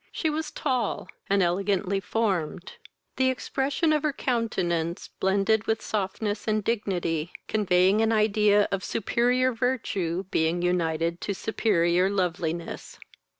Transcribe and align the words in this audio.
She 0.11 0.31
was 0.31 0.49
tall, 0.49 1.07
and 1.29 1.43
elegantly 1.43 1.99
formed; 1.99 2.73
the 3.17 3.29
expression 3.29 3.93
of 3.93 4.01
her 4.01 4.11
countenance, 4.11 5.07
blended 5.19 5.67
with 5.67 5.79
softness 5.79 6.47
and 6.47 6.63
dignity, 6.63 7.31
conveying 7.47 8.01
an 8.01 8.11
idea 8.11 8.67
of 8.71 8.83
superior 8.83 9.53
virtue 9.53 10.23
being 10.31 10.63
united 10.63 11.21
to 11.21 11.35
superior 11.35 12.09
loveliness. 12.09 12.97